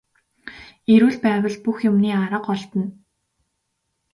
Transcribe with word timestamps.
Эрүүл 0.93 1.17
байвал 1.23 1.55
бүх 1.65 1.77
юмны 1.89 2.09
арга 2.21 2.39
олдоно. 2.53 2.87